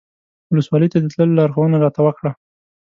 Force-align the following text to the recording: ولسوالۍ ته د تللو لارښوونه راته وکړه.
ولسوالۍ 0.51 0.87
ته 0.93 0.97
د 1.01 1.05
تللو 1.13 1.37
لارښوونه 1.39 1.77
راته 1.83 1.99
وکړه. 2.03 2.31